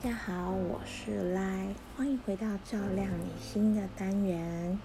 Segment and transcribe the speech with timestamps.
[0.00, 4.78] 大家好，我是赖，欢迎回到照亮你心的单元。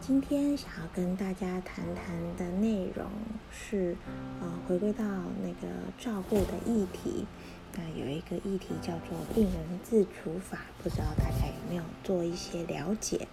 [0.00, 3.04] 今天想要跟大家谈谈的内容
[3.52, 3.94] 是，
[4.40, 5.04] 呃，回归到
[5.42, 7.26] 那个照顾的议题。
[7.74, 13.28] 那有一个议题叫做病人自处法，不知道大家有没有做一些了解？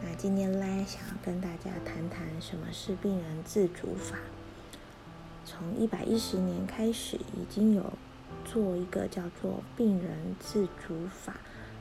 [0.00, 4.16] 那今天赖想要跟大家谈谈什么是病人自主法。
[5.44, 7.94] 从一百一十年开始，已经有
[8.44, 11.34] 做一个叫做病人自主法，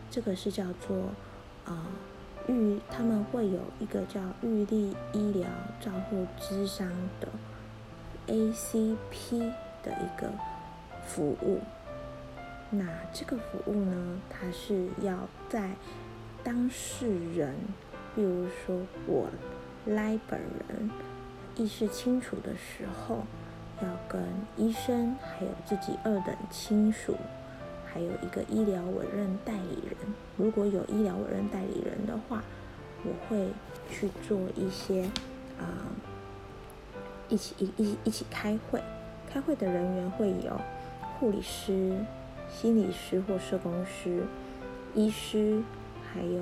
[0.10, 1.10] 这个是叫做
[1.66, 1.86] 呃
[2.48, 6.88] 预，他们会有一个叫预立医疗照护之商
[7.20, 7.28] 的
[8.28, 9.52] ACP
[9.84, 10.32] 的一个
[11.06, 11.60] 服务。
[12.70, 15.72] 那这个服务呢，它是要在
[16.44, 17.56] 当事人，
[18.16, 19.30] 比如说我
[19.86, 20.90] 来本人
[21.56, 23.24] 意识清楚的时候。
[23.82, 24.22] 要跟
[24.58, 27.16] 医生，还有自己二等亲属，
[27.92, 29.96] 还有一个医疗委任代理人。
[30.38, 32.44] 如果有医疗委任代理人的话，
[33.04, 33.48] 我会
[33.90, 35.04] 去做一些
[35.60, 35.90] 啊，
[37.30, 38.82] 一起一一一起开会。
[39.30, 40.60] 开会的人员会有
[41.18, 41.96] 护理师、
[42.50, 44.24] 心理师或社工师、
[44.94, 45.64] 医师，
[46.14, 46.42] 还有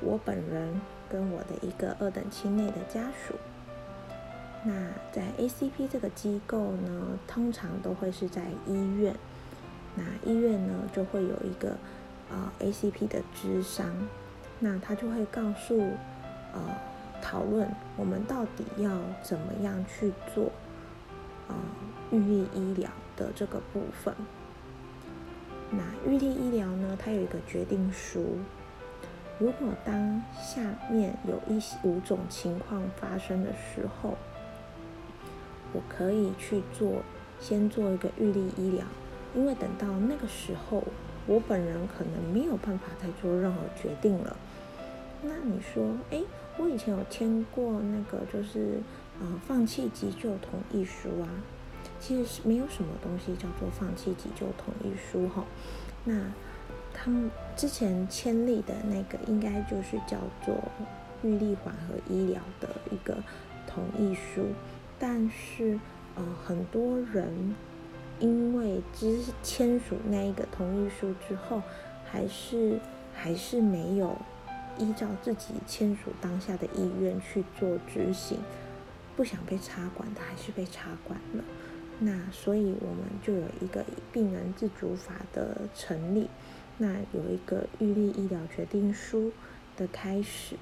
[0.00, 3.34] 我本人跟我的一个二等亲内的家属。
[4.66, 4.72] 那
[5.12, 9.14] 在 ACP 这个机构呢，通常都会是在医院。
[9.94, 11.76] 那医院呢，就会有一个
[12.30, 13.94] 呃 ACP 的智商，
[14.58, 15.78] 那他就会告诉
[16.54, 16.60] 呃
[17.20, 18.90] 讨论我们到底要
[19.22, 20.50] 怎么样去做
[21.48, 21.54] 呃
[22.10, 24.14] 预立医疗的这个部分。
[25.70, 28.38] 那预立医疗呢，它有一个决定书，
[29.38, 34.16] 如果当下面有一五种情况发生的时候。
[35.74, 37.02] 我可以去做，
[37.38, 38.86] 先做一个预立医疗，
[39.34, 40.82] 因为等到那个时候，
[41.26, 44.36] 我本人可能没有办法再做任何决定了。
[45.22, 46.22] 那你说，哎，
[46.56, 48.78] 我以前有签过那个，就是
[49.20, 51.28] 呃，放弃急救同意书啊。
[52.00, 55.44] 其实是没有什么东西叫做放弃急救同意书哈。
[56.04, 56.20] 那
[56.92, 60.54] 他们之前签立的那个，应该就是叫做
[61.22, 63.16] 预立缓和医疗的一个
[63.66, 64.48] 同意书。
[65.06, 65.78] 但是，
[66.14, 67.54] 呃，很多人
[68.20, 71.60] 因为只签署那一个同意书之后，
[72.10, 72.80] 还是
[73.14, 74.16] 还是没有
[74.78, 78.38] 依照自己签署当下的意愿去做执行，
[79.14, 81.44] 不想被插管的还是被插管了。
[81.98, 86.30] 那所以我们就有一个病人自主法的成立，
[86.78, 89.30] 那有一个预立医疗决定书
[89.76, 90.56] 的开始。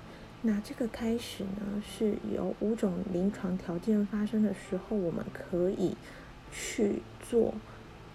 [0.45, 5.97] 那这个开始呢，是有五种临床条件发生的时候，我们可以
[6.51, 7.55] 去做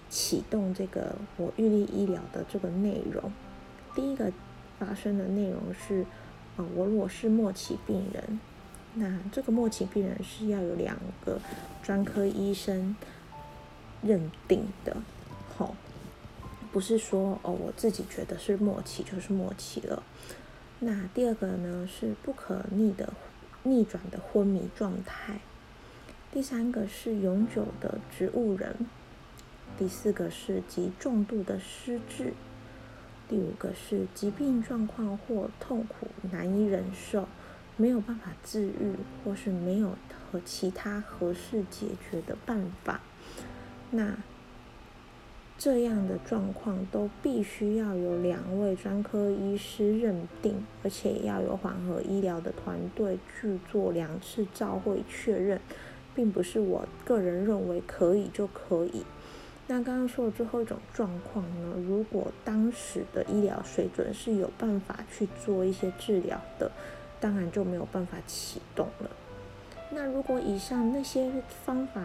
[0.09, 3.31] 启动这个我预立医疗的这个内容。
[3.95, 4.29] 第一个
[4.77, 6.05] 发生的内容是，
[6.57, 8.39] 呃，我如果是末期病人，
[8.95, 11.39] 那这个末期病人是要有两个
[11.81, 12.93] 专科医生
[14.01, 14.97] 认定的，
[15.55, 15.73] 好，
[16.73, 20.03] 不是说哦我自己觉得是末期就是末期了。
[20.79, 23.11] 那第二个呢是不可逆的
[23.63, 25.39] 逆转的昏迷状态，
[26.31, 28.75] 第三个是永久的植物人，
[29.77, 32.33] 第四个是极重度的失智，
[33.27, 37.27] 第五个是疾病状况或痛苦难以忍受，
[37.75, 39.97] 没有办法治愈或是没有
[40.31, 43.01] 和其他合适解决的办法，
[43.91, 44.15] 那。
[45.57, 55.59] 这样的状况都必须要有两位专科医师认定，而且要有缓和医疗的团队去做两次照会确认，
[56.13, 59.03] 并不是我个人认为可以就可以。
[59.65, 61.75] 那刚刚说的最后一种状况呢？
[61.87, 66.71] 如果当时的医疗水准是有办法去做一些治疗的，
[67.19, 69.09] 当然就没有办法启动了。
[69.89, 71.31] 那如果以上那些
[71.65, 72.01] 方法、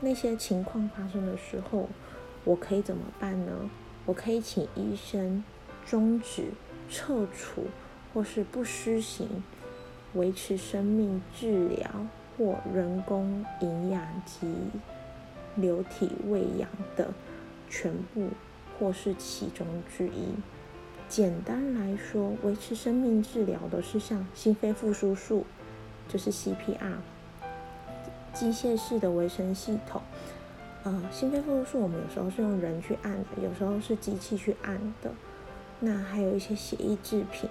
[0.00, 1.88] 那些情况发生的时候，
[2.46, 3.68] 我可以怎么办呢？
[4.06, 5.42] 我可以请医生
[5.84, 6.52] 终止、
[6.88, 7.64] 撤除
[8.14, 9.42] 或是不施行
[10.14, 11.90] 维持生命治疗
[12.38, 14.46] 或人工营养及
[15.56, 17.12] 流体喂养的
[17.68, 18.28] 全部
[18.78, 19.66] 或是其中
[19.96, 20.28] 之一。
[21.08, 25.44] 简单来说，维持生命治疗的是像心肺复苏术，
[26.08, 26.94] 就是 CPR，
[28.32, 30.00] 机械式的维生系统。
[30.86, 35.10] 呃，心肺复苏术我们有时候是用人去按的，有时候是机器去按的。
[35.80, 37.50] 那还有一些血液制品，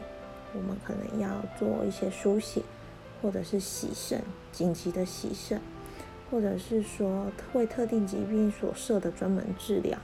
[0.54, 1.28] 我们可能要
[1.60, 2.62] 做一些输血，
[3.22, 4.22] 或者是洗肾，
[4.54, 5.60] 紧急的洗肾，
[6.32, 10.00] 或者是说为特定疾病所设的专门治疗。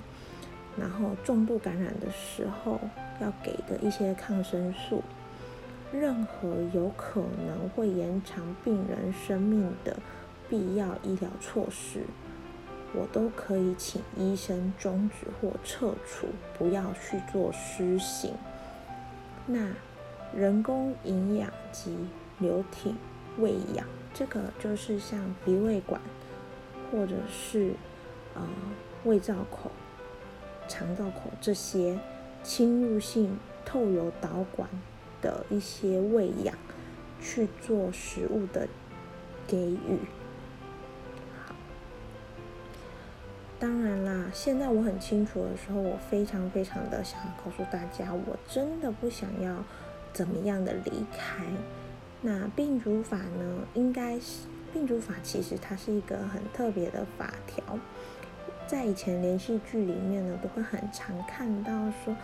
[0.77, 2.81] 然后重度感染的时候
[3.21, 5.01] 要给的一些抗生素，
[5.93, 9.95] 任何有可能会延长病人生命的
[10.49, 12.01] 必要医疗措施，
[12.93, 16.27] 我都可以请医生终止或撤除，
[16.57, 18.33] 不要去做施行。
[19.45, 19.69] 那
[20.35, 21.97] 人工营养及
[22.39, 22.95] 流体
[23.37, 26.01] 喂养，这个就是像鼻胃管
[26.91, 27.73] 或者是
[28.35, 28.41] 呃
[29.05, 29.71] 胃造口。
[30.67, 31.99] 肠道口这些
[32.43, 34.69] 侵入性透油导管
[35.21, 36.55] 的一些喂养，
[37.21, 38.67] 去做食物的
[39.47, 39.99] 给予。
[43.61, 49.63] 当然啦，现在我很清楚的时候，我非常非常的想告诉大家，我真的不想要
[50.11, 51.45] 怎么样的离开。
[52.21, 53.59] 那病主法呢？
[53.75, 57.63] 应该是病主法，其实它是一个很特别的法条。
[58.65, 61.71] 在以前连续剧里面呢，都会很常看到
[62.03, 62.15] 说，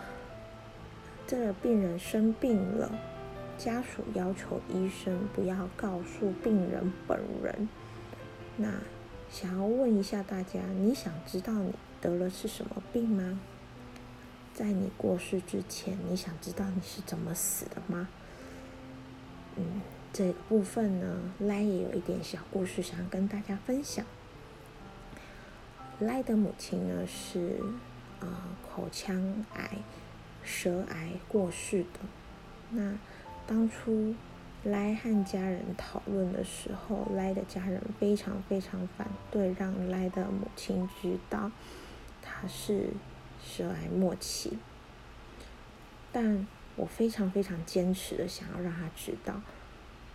[1.27, 2.89] 这个病人生病了，
[3.59, 7.69] 家属要求医生不要告诉病人本人。
[8.55, 8.69] 那
[9.29, 13.39] 想要问一下大家，你想知道你得了是什么病吗？
[14.53, 18.07] 在你过世之前，你想知道你是怎么死的吗？
[19.55, 19.81] 嗯，
[20.11, 24.05] 这部分呢，赖也有一点小故事想要跟大家分享。
[25.99, 27.59] 赖的母亲呢是
[28.19, 29.77] 啊口腔癌、
[30.43, 31.99] 舌癌过世的。
[32.69, 32.97] 那
[33.45, 34.15] 当初
[34.63, 41.51] 赖和家人讨论的时候，赖的家人非常非常反对让赖的母亲知道
[42.21, 42.89] 他是
[43.43, 44.57] 舌癌末期。
[46.11, 49.41] 但我非常非常坚持的想要让他知道，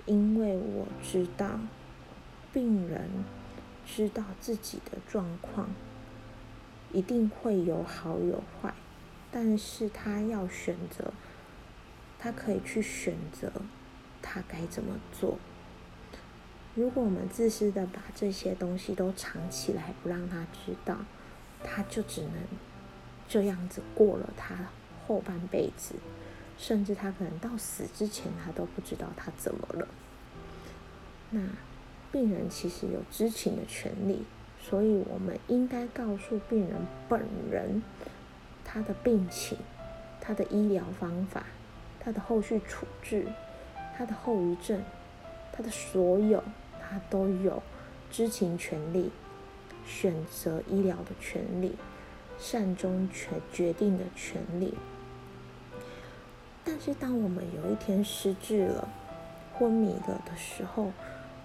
[0.06, 1.60] 因为我知道
[2.52, 3.08] 病人。
[3.84, 5.68] 知道自己的状况，
[6.92, 8.72] 一定会有好有坏，
[9.32, 11.12] 但是他要选择，
[12.16, 13.50] 他可以去选择
[14.22, 15.38] 他该怎么做。
[16.74, 20.96] 如果我们自私的把这些东西都藏起来，不让他知道，
[21.62, 22.32] 他就只能
[23.28, 24.54] 这样子过了他
[25.06, 25.96] 后半辈子，
[26.56, 29.88] 甚至他可能到死之前，他都不知道他怎么了。
[31.30, 31.40] 那。
[32.12, 34.22] 病人其实有知情的权利，
[34.60, 37.82] 所以我们应该告诉病人本人
[38.66, 39.56] 他的病情、
[40.20, 41.46] 他的医疗方法、
[41.98, 43.26] 他的后续处置、
[43.96, 44.82] 他的后遗症、
[45.52, 46.42] 他的所有，
[46.80, 47.62] 他都有
[48.10, 49.10] 知情权利、
[49.86, 51.76] 选择医疗的权利、
[52.38, 54.74] 善终权决定的权利。
[56.64, 58.88] 但是，当我们有一天失智了、
[59.54, 60.92] 昏迷了的时候，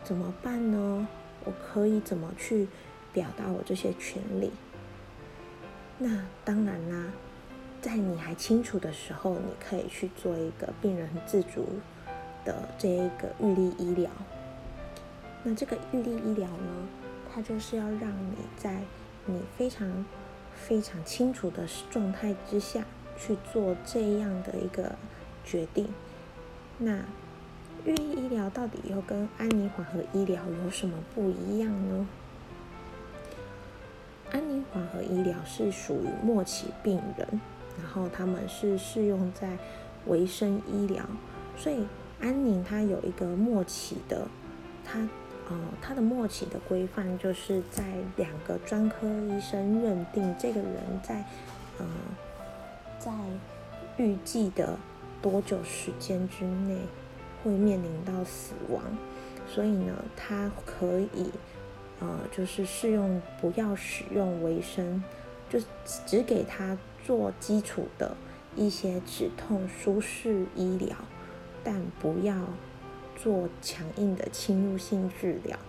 [0.04, 1.08] 怎么办呢？
[1.44, 2.68] 我可以怎么去
[3.14, 4.52] 表达我这些权利？
[5.98, 7.12] 那当然啦，
[7.82, 11.68] 在你还清楚的时候，你可以去做一个病人自主
[12.48, 14.10] 的这一个预立医疗。
[15.44, 16.88] 那这个预立医疗呢，
[17.32, 18.82] 它就是要让你在
[19.26, 20.06] 你非常
[20.56, 22.84] 非常清楚的状态之下
[23.18, 24.96] 去做这样的一个
[25.44, 25.94] 决定。
[26.78, 27.04] 那。
[27.86, 32.06] 预立医疗到底又跟安宁缓和医疗有什么不一样呢？
[34.34, 37.40] 安宁缓和医疗是属于末期病人，
[37.78, 39.58] 然后他们是适用在
[40.08, 41.06] 维生医疗，
[41.56, 41.86] 所以
[42.20, 44.28] 安宁它有一个默契的，
[44.86, 45.00] 它
[45.50, 47.84] 呃它的默契的规范就是在
[48.16, 51.24] 两个专科医生认定这个人在
[51.80, 51.86] 呃
[53.00, 53.12] 在
[53.98, 54.78] 预计的
[55.22, 56.78] 多久时间之内。
[57.44, 58.84] 会面临到死亡，
[59.48, 61.30] 所以呢，它可以，
[62.00, 65.02] 呃，就是适用不要使用维生，
[65.48, 65.60] 就
[66.06, 68.18] 只给他做基础的
[68.56, 70.98] 一些止痛舒适医疗，
[71.68, 72.34] 但不要
[73.18, 75.60] 做强硬的侵入性治疗。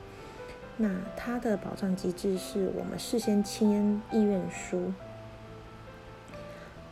[0.76, 4.93] 那它的保障机制是我们事先签意愿书，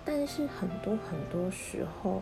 [0.05, 2.21] 但是很多很多时候。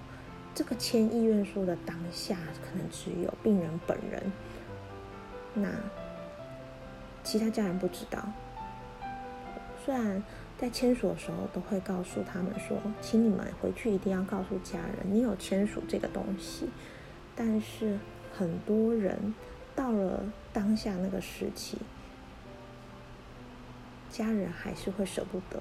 [0.56, 4.22] 这个签意愿书的当下，可能只有病人本人，
[5.52, 5.68] 那
[7.24, 8.24] 其他家人不知道。
[9.84, 10.22] 虽然
[10.58, 16.68] 在签署的时候都会告诉他们说，请你们回去一定要告诉家人，你有签署这个东西。
[17.36, 17.98] 但是
[18.32, 19.34] 很多人
[19.74, 21.78] 到了当下那个时期，
[24.08, 25.60] 家人还是会舍不得，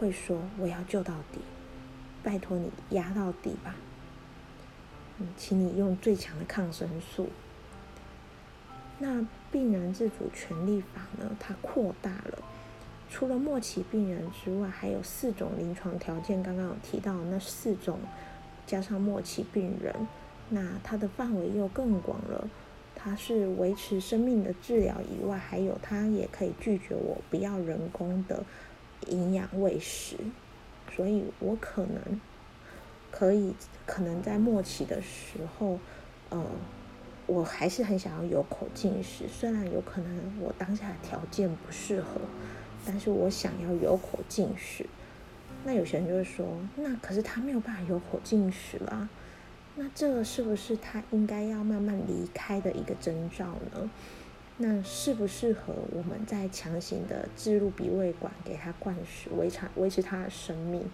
[0.00, 1.40] 会说我要救到底。
[2.22, 3.76] 拜托你压到底吧，
[5.18, 7.28] 嗯，请你用最强的抗生素。
[8.98, 11.36] 那病人自主权利法呢？
[11.38, 12.42] 它扩大了
[13.10, 17.98] 除了末期病人之外，还有四种临床条件，刚刚有提到那四种，
[18.66, 19.94] 加上末期病人，
[20.50, 22.48] 那它的范围又更广了。
[22.96, 28.42] 它是维持生命的治疗以外，还有它也可以拒绝我不要人工的
[29.08, 30.16] 营养喂食，
[30.90, 32.20] 所以我可能
[33.10, 35.78] 可以可能在末期的时候，
[36.30, 36.42] 呃，
[37.26, 42.20] 我还是很想要有口进食，虽然有可能我当下的条件不适合，
[42.86, 44.86] 但是我想要有口进食。
[45.64, 49.08] 那有些人就会说，那可是他没有办法有口进食啦。
[49.76, 53.90] 那这是不是他应该要慢慢离开的一个征兆呢？
[54.56, 60.88] 那适不适合我们在强行的置入鼻胃管给他灌食，维持维持他的生命？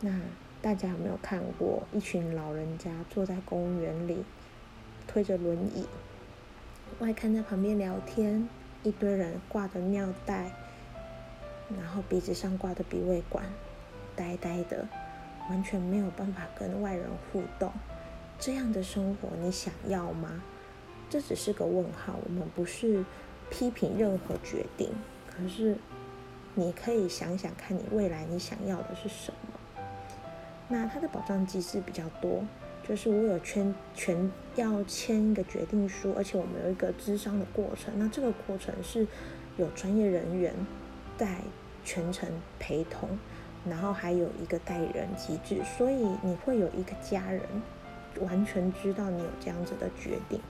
[0.00, 0.20] 那
[0.62, 4.22] 大家有没有看过一群老人家坐在公园里，
[5.08, 5.86] 推着轮椅，
[7.00, 8.48] 外看在旁边聊天，
[8.84, 10.52] 一堆人挂着尿袋，
[11.78, 13.44] 然后鼻子上挂的鼻胃管，
[14.14, 14.86] 呆呆的。
[15.48, 17.70] 完全没有办法跟外人互动，
[18.36, 20.42] 这样的生活你想要吗？
[21.08, 22.16] 这只是个问号。
[22.24, 23.04] 我们不是
[23.48, 24.90] 批评任何决定，
[25.30, 25.76] 可是
[26.56, 29.80] 你可以想想看你未来你想要的是什么。
[30.66, 32.44] 那它的保障机制比较多，
[32.82, 37.96] 就是我有签全要签一个决定书，而且我们有一个咨商的过程。
[37.96, 39.06] 那这个过程是
[39.58, 40.52] 有专业人员
[41.16, 41.38] 在
[41.84, 43.08] 全程陪同。
[43.68, 47.42] 然后还有一个代理人机制，所以你会有一个家人
[48.20, 50.40] 完全知道你有这样子的决定。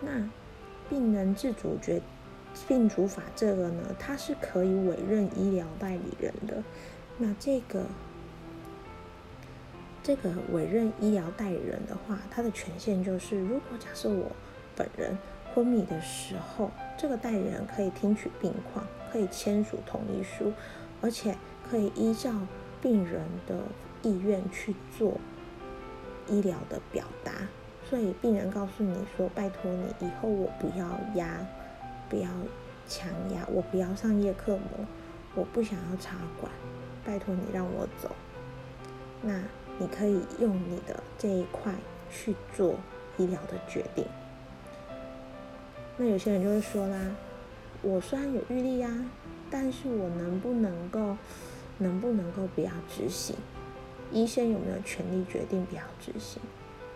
[0.00, 0.28] 那
[0.90, 2.02] 病人自主决
[2.66, 6.60] 病主法这个呢，它是可以委任医疗代理人的。
[7.16, 7.84] 那这个
[10.02, 14.32] 这个委任医疗代理人的话，它的权限就是，如果假设我
[14.74, 15.16] 本人
[15.54, 20.52] 昏迷的时候，这个代理人可以听取病况，可以签署同意书，
[21.00, 21.36] 而且。
[21.70, 22.32] 可以依照
[22.80, 23.54] 病人的
[24.02, 25.18] 意愿去做
[26.26, 27.30] 医疗的表达，
[27.84, 31.46] 所以病人告诉你说：“拜托你以后我不要压，
[32.08, 32.30] 不要
[32.88, 34.86] 强压，我不要上叶克膜，
[35.34, 36.50] 我不想要插管，
[37.04, 38.16] 拜托你让我走。”
[39.20, 39.38] 那
[39.78, 41.74] 你可以用你的这一块
[42.10, 42.76] 去做
[43.18, 44.06] 医疗的决定。
[45.98, 46.98] 那有些人就会说啦
[47.82, 48.90] ：“我虽然有毅力啊，
[49.50, 51.16] 但是我能不能够？”
[51.80, 53.36] 能不能够不要执行？
[54.10, 56.42] 医生有没有权利决定不要执行？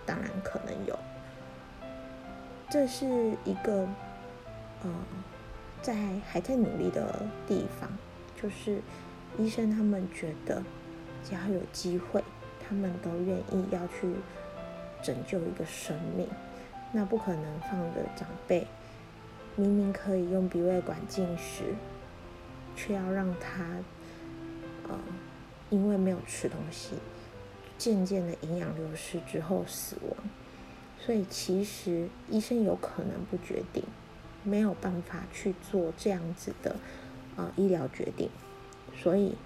[0.04, 0.98] 当然可能有。
[2.68, 3.06] 这是
[3.44, 3.86] 一个
[4.82, 4.90] 呃，
[5.80, 5.94] 在
[6.26, 7.88] 还在努力的地方，
[8.34, 8.80] 就是
[9.38, 10.60] 医生他们觉得，
[11.24, 12.24] 只要有机会，
[12.68, 14.12] 他们都愿意要去
[15.00, 16.26] 拯救一个生命。
[16.90, 18.66] 那不可能放着长辈
[19.56, 21.74] 明明可以用鼻胃管进食，
[22.76, 23.64] 却要让他。
[24.88, 24.98] 呃，
[25.70, 26.96] 因为没有吃东西，
[27.78, 30.16] 渐渐的营养流失之后死亡，
[30.98, 33.84] 所以其实医生有可能不决定，
[34.42, 36.76] 没有办法去做这样子的
[37.36, 38.28] 呃医疗决定，
[38.94, 39.36] 所以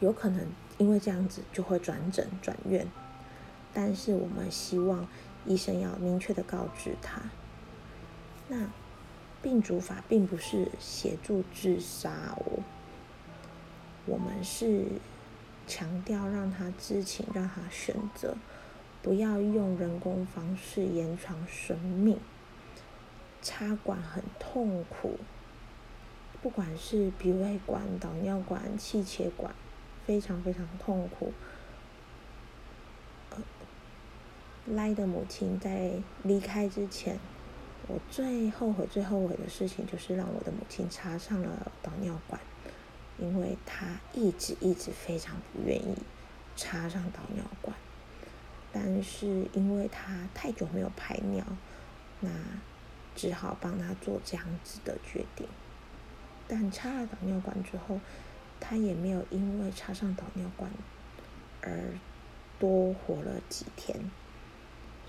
[0.00, 0.44] 有可能
[0.76, 2.86] 因为这样子就会转诊转院，
[3.72, 5.06] 但是我们希望
[5.46, 7.22] 医生要明确的告知他，
[8.48, 8.68] 那
[9.42, 12.60] 病主法并不是协助自杀哦。
[14.06, 14.86] 我们是
[15.66, 18.36] 强调让他知情，让他选择，
[19.02, 22.18] 不要用人工方式延长生命。
[23.40, 25.18] 插管很痛苦，
[26.42, 29.54] 不管是鼻胃管、导尿管、气切管，
[30.04, 31.32] 非常非常痛苦。
[34.66, 35.92] 赖的母亲在
[36.24, 37.18] 离开之前，
[37.88, 42.40] 我最后悔、最后悔的事情就是让我的母亲插上了导尿管。
[43.20, 45.96] 因为她一直一直非常不愿意
[46.54, 47.76] 插上导尿管，
[48.72, 51.44] 但是因为她太久没有排尿，
[52.20, 52.30] 那
[53.16, 55.48] 只好帮她做这样子的决定。
[56.46, 57.98] 但插了导尿管之后，
[58.60, 60.70] 她也没有因为插上导尿管
[61.60, 61.90] 而
[62.60, 63.98] 多活了几天。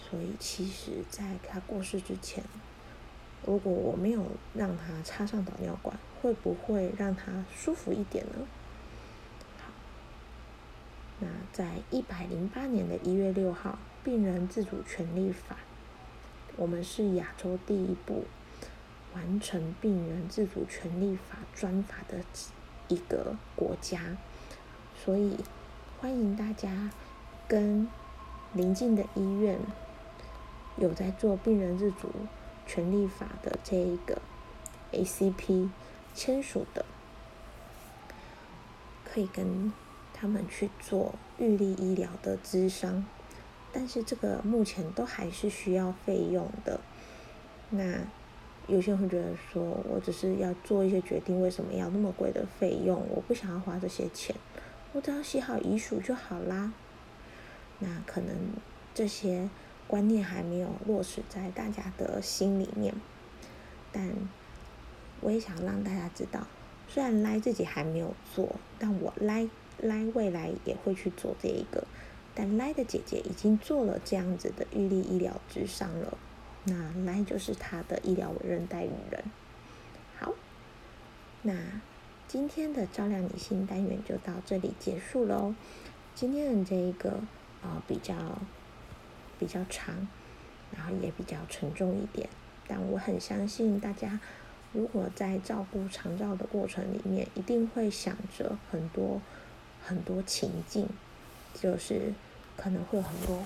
[0.09, 2.43] 所以其实，在他过世之前，
[3.45, 4.25] 如果我没有
[4.55, 8.47] 让他插上导尿管，会不会让他舒服一点呢？
[9.59, 9.65] 好，
[11.19, 15.55] 那在一百零八年的一月六号，《病人自主权利法》，
[16.55, 18.25] 我们是亚洲第一部
[19.13, 22.23] 完成《病人自主权利法》专法的
[22.87, 24.17] 一个国家，
[25.05, 25.37] 所以
[26.01, 26.89] 欢迎大家
[27.47, 27.87] 跟
[28.53, 29.59] 邻近的医院
[30.79, 32.09] 有在做病人自主
[32.65, 34.21] 权利法的这一个
[34.91, 35.69] ACP。
[36.15, 36.83] 签署的，
[39.05, 39.71] 可以跟
[40.11, 43.05] 他们去做预立医疗的咨商，
[43.71, 46.81] 但是这个目前都还是需要费用的。
[47.69, 47.99] 那
[48.67, 53.07] 有些人会觉得说，我只是要做一些决定，为什么要那么贵的费用？
[53.09, 54.35] 我不想要花这些钱，
[54.91, 56.73] 我只要写好遗嘱就好啦。
[57.77, 58.35] 那可能
[58.93, 59.47] 这些
[59.89, 62.93] 观念还没有落实在大家的心里面，
[63.91, 64.07] 但
[65.19, 66.45] 我也想让大家知道，
[66.87, 71.85] 虽然赖自己还没有做，但我赖赖未来也会去做这一个。
[72.35, 76.17] 但赖的姐姐已经做了这样子的玉立医疗之上了，
[76.65, 79.23] 那赖就是她的医疗委任代理人。
[80.19, 80.33] 好，
[81.41, 81.81] 那
[82.27, 85.55] 今天的照亮你心单元就到这里结束喽。
[86.13, 87.21] 今天的这一个
[87.63, 88.13] 啊比较
[89.39, 90.07] 比较长，
[90.75, 92.29] 然后也比较沉重一点，
[92.67, 94.19] 但我很相信大家。
[94.71, 99.19] 如果在照顾长照的过程里面，一定会想着很多
[99.83, 100.87] 很多情境，
[101.59, 102.13] 就是
[102.55, 103.43] 可能会有很多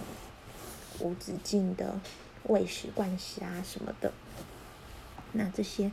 [0.99, 1.97] 无止境的
[2.43, 4.11] 喂食、灌食啊什么的。
[5.31, 5.89] 那这些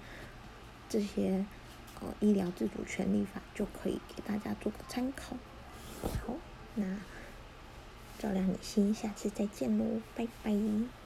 [0.88, 1.47] 这些
[2.00, 5.37] 呃医疗自主权利法就可以给大家做个参考。
[6.02, 6.35] 好，
[6.75, 6.85] 那
[8.20, 11.00] 照亮你心，下次再见喽，拜拜。